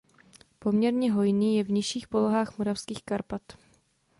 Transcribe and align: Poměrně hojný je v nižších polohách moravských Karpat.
Poměrně 0.59 1.11
hojný 1.11 1.57
je 1.57 1.63
v 1.63 1.69
nižších 1.71 2.07
polohách 2.07 2.57
moravských 2.57 3.03
Karpat. 3.03 3.41